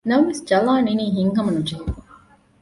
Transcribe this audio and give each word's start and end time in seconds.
ނަމަވެސް 0.09 0.41
ޖަލާން 0.49 0.87
އިނީ 0.89 1.05
ހިތްހަމަ 1.15 1.49
ނުޖެހިފަ 1.55 1.85